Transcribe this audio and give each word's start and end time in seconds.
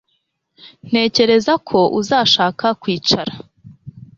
Ntekereza 0.87 1.53
ko 1.67 1.79
uzashaka 1.99 2.65
kwicara 2.81 3.33